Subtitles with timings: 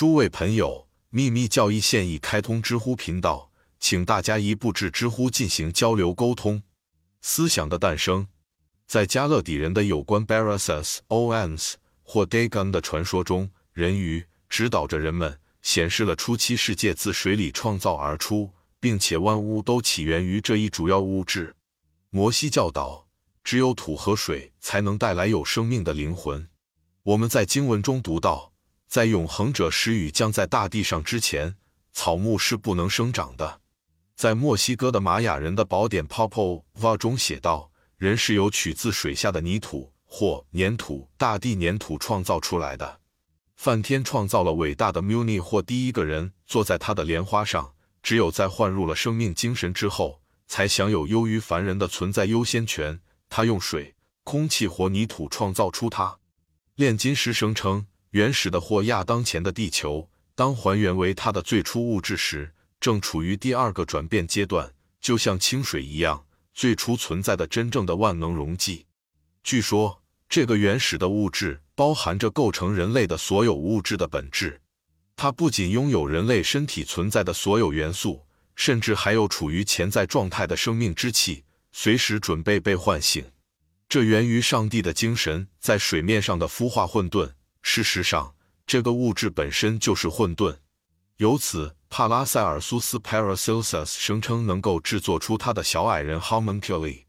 [0.00, 6.62] 诸位朋友，秘密教义现已开通知乎频道，请大家一步至知乎进行交流沟通。
[7.20, 8.26] 思想的诞生，
[8.86, 21.54] 在加勒底人的有关 Barasus Ons 或 Dagon 的传说中，人鱼指导着人们，显示了初期世界自水里创造而出，并且万物都起源于这一主要物质。
[22.08, 23.06] 摩西教导，
[23.44, 26.48] 只有土和水才能带来有生命的灵魂。
[27.02, 28.49] 我们在经文中读到，
[28.90, 31.54] 在永恒者施雨降在大地上之前，
[31.92, 33.60] 草木是不能生长的。
[34.16, 42.98] 在墨西哥的玛雅人的宝典《Popol Vuh》中写道，人是由取自水下的泥土或粘土、大地粘土创造出来的。
[43.54, 50.20] 梵天创造了伟大的 Muni 或第一个人坐在他的莲花上，只有在换入了生命精神之后。
[50.48, 53.00] 才享有优于凡人的存在优先权。
[53.28, 56.18] 他用水、空气或泥土创造出它。
[56.74, 68.86] 炼金师声称，原始的或亚当前的地球，当还原为它的最初物质时，正处于第二个转变阶段，就像清水一样，最初存在的真正的万能溶剂。
[69.42, 74.60] 据说，这个原始的物质包含着构成人类的所有物质的本质。
[75.16, 78.26] 它不仅拥有人类身体存在的所有元素。
[78.56, 83.24] 甚至还有处于潜在状态的生命之气，随时准备被唤醒。
[83.88, 87.32] 这源于上帝的精神在水面上的孵化混沌。
[87.62, 88.34] 事实上，
[88.66, 90.58] 这个物质本身就是混沌。
[91.16, 97.04] 由此，帕拉塞尔苏斯 （Paracelsus） 声称能够制作出他的小矮人 Homunculi。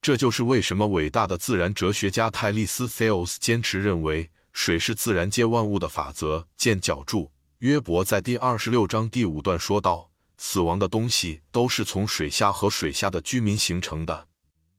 [0.00, 6.46] 这就是为什么伟大的自然哲学家泰利斯 （Thales） 坚持认为水是自然界万物的法则。
[6.56, 7.30] 见脚注。
[7.58, 10.10] 约伯在第二十六章第五段说道。
[10.42, 14.26] 死亡的东西都是从水下和水下的居民形成的。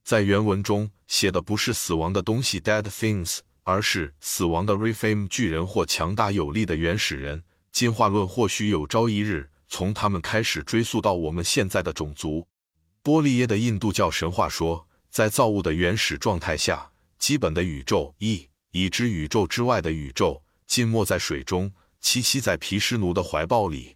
[0.04, 7.44] 在原文中写的不是死亡的东西 （dead things），而是死亡的 refame 巨人或强大有力的原始人。
[7.72, 12.46] 进化论或许有朝一日从他们开始追溯到我们现在的种族。
[13.02, 21.72] 波利耶的印度教神话说，在造物的原始状态下，基本的宇宙一已知宇宙之外的宇宙浸没在水中，
[22.04, 23.96] 栖息在毗湿奴的怀抱里。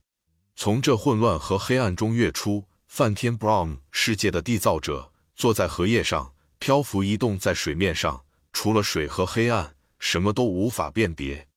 [0.56, 8.25] 从这混乱和黑暗中跃出，梵天 Brahm，世界的缔造者，坐在荷叶上，漂浮移动在水面上。
[8.56, 11.50] 除了水和黑暗，什么都无法辨别。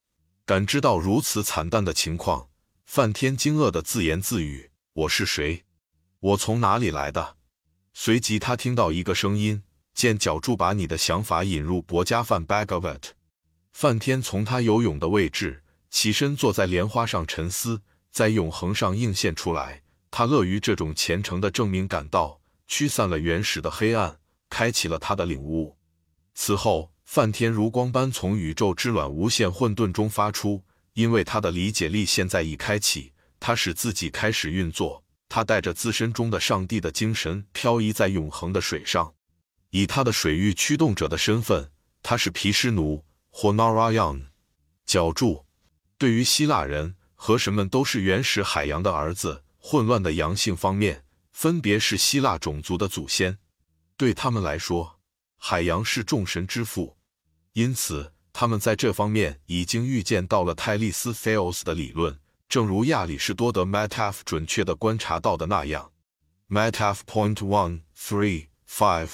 [0.44, 2.48] 感知到如此惨淡的情况，
[2.86, 5.64] 梵天惊愕地自言自语：“我是谁？
[6.18, 7.36] 我从哪里来的？”
[7.94, 9.62] 随即，他听到一个声音
[9.94, 13.10] ：“见脚注，把你的想法引入博加梵 Bhagavat。”
[13.72, 17.80] 梵天从他游泳的位置起身，坐在莲花上沉思。
[18.10, 24.18] 在永恒上映现出来，他乐于这种虔诚的证明，感到驱散了原始的黑暗，
[24.50, 25.77] 开启了他的领悟。
[26.40, 30.62] 此后，梵天如光般从宇宙之卵无限混沌中发出，
[30.92, 35.02] 因为他的理解力现在已开启，他使自己开始运作。
[35.28, 39.12] 他带着自身中的上帝的精神漂移在永恒的水上，
[39.70, 41.72] 以他的水域驱动者的身份，
[42.04, 44.26] 他是毗湿奴或 Narayan。
[44.86, 45.44] 脚注：
[45.98, 46.94] 对于希腊人。
[47.16, 49.42] 河神们都是原始海洋的儿子。
[49.58, 53.38] 混乱的阳性方面，分别是希腊种族的祖先。
[53.96, 54.97] 对他们来说，
[55.50, 56.98] 海洋是众神之父，
[57.54, 62.18] 因此他们在这方面已经预见到了泰利斯 （Thales） 的理论，
[62.50, 65.90] 正如亚里士多德 （Metaph） 准确地观察到的那样。
[66.50, 69.08] Metaph Point One Three Five，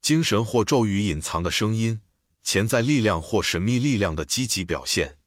[0.00, 2.00] 精神或咒语隐藏的声音，
[2.42, 5.18] 潜在力量或神秘力量的积极表现。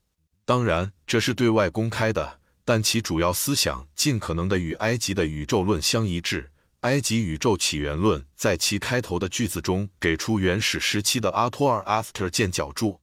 [0.44, 6.50] 当然，这是对外公开的，但其主要思想尽可能的与埃及的宇宙论相一致。
[6.82, 13.02] 埃及宇宙起源论在其开头的句子中给出原始时期的阿托尔 （After） 见角柱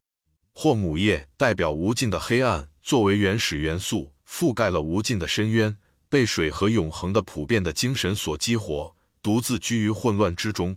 [0.53, 5.77] 或母夜，代表无尽的黑暗，作为原始元素覆盖了无尽的深渊，
[6.09, 10.77] 被水和永恒的普遍的精神所激活，独自居于混乱之中。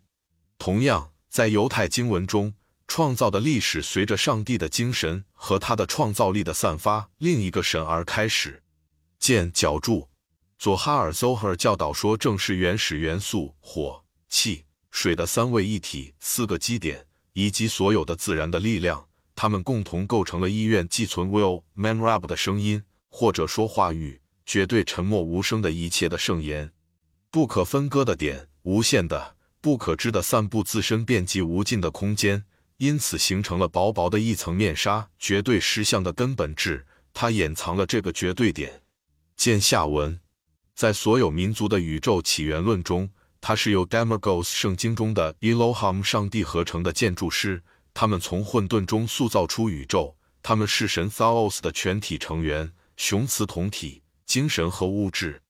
[0.59, 2.53] 同样，在犹太经文中。
[2.87, 8.63] 创造的历史随着上帝的精神和他的创造力的散发，另一个神而开始。
[9.17, 10.09] 见脚柱，
[10.61, 26.71] 佐哈尔 Zohar 教导说，正是原始元素火、气、水的三位一体，四个基点以及所有的自然的力量，它们共同构成了医院寄存 Will Manrab 的声音，或者说话语，绝对沉默无声的一切的圣言，
[27.31, 32.45] 不可分割的点，无限的、不可知的散布自身遍及无尽的空间。
[32.77, 36.85] 因此形成了薄薄的一层面纱，绝对实相的根本质，
[37.15, 38.83] 它掩藏了这个绝对点。
[39.35, 40.19] 见下文，
[40.75, 43.09] 在所有民族的宇宙起源论中，
[43.39, 47.63] 它是由 Demagos 圣经中的 Elohim 上帝合成的建筑师，
[47.93, 55.41] 他们从混沌中塑造出宇宙，他们是神 Thaos 的全体成员，雄雌同体，精神和物质。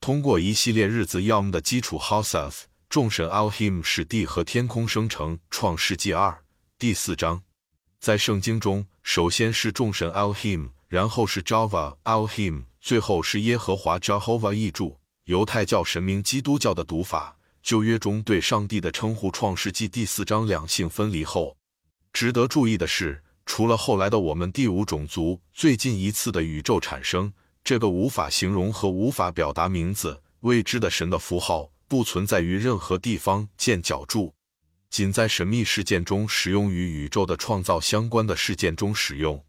[0.00, 5.38] 通过一系列日子 Yom 的基础 Hoseth，众神 Alhim 使地和天空生成。
[5.50, 6.44] 创世纪二
[6.78, 7.42] 第四章，
[8.00, 14.52] 在圣经中，首先是众神 Alhim，然后是 Java Alhim，最后是耶和华 Jehovah。
[14.52, 17.36] 译注：犹太教神明基督教的读法。
[17.64, 21.56] 旧约中对上帝的称呼，《创世纪》第四章两性分离后，
[22.12, 27.32] 值得注意的是，除了后来的我们第五种族最近一次的宇宙产生，
[27.64, 34.32] 这个无法形容和无法表达名字未知的神的符号不存在于任何地方见脚注，
[34.88, 39.44] 仅在神秘事件中使用与宇宙的创造相关的事件中使用，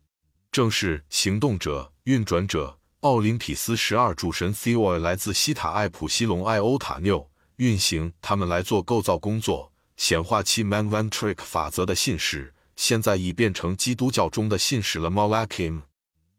[0.55, 7.29] 正是行动者、运转者、奥林匹斯十二主神 Theo 来自西塔艾普西龙艾欧塔缪。
[7.57, 15.81] 运行他们来做构造工作，显化器 Manvantric 法则的信使，现在已变成基督教中的信使了 Malakim。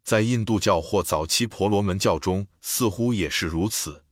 [0.02, 4.04] 在印度教或早期婆罗门教中，似乎也是如此。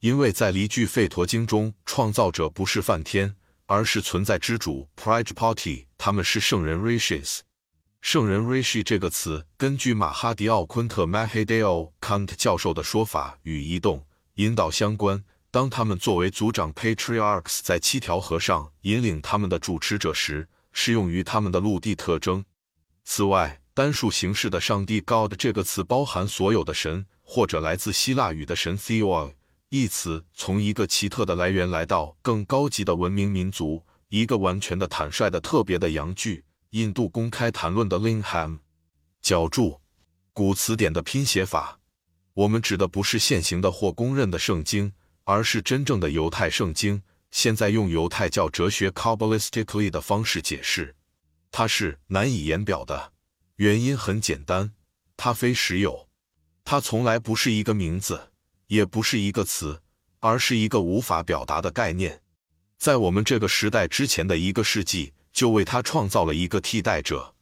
[0.00, 7.38] 因为在离句吠陀经中，创造者不是梵天，而是存在之主 Prajapati，他们是圣人 Rishis。
[8.06, 14.06] 圣人 Rishi 这个词，根据马哈迪奥昆特 Mahadeo Kant 教授的说法，与移动、
[14.36, 15.24] 引导相关。
[15.50, 22.44] 当他们作为族长 patriarchs 在七条河上引领他们的主持者时，适用于他们的陆地特征。
[23.02, 29.32] 此外，单数形式的上帝 God 这个词包含所有的神，或者来自希腊语的神 Theo
[29.70, 36.44] 一词，从一个奇特的来源来到更高级的文明民族，一个完全的坦率的特别的阳具。
[36.76, 38.58] 印度公开谈论的 Lingham
[39.20, 39.80] 角注
[40.32, 41.78] 古词典的拼写法，
[42.34, 44.92] 我们指的不是现行的或公认的圣经。
[45.28, 47.02] 而是真正的犹太圣经，
[47.32, 50.94] 现在用犹太教哲学 Kabbalistically 的方式解释，
[51.50, 53.12] 它是难以言表的。
[53.56, 54.72] 原因很简单，
[55.16, 56.08] 它非实有，
[56.62, 58.30] 它从来不是一个名字，
[58.68, 59.82] 也不是一个词，
[60.20, 62.22] 而是一个无法表达的概念。
[62.78, 67.35] 在我们这个时代之前的一个世纪，就为他创造了一个替代者。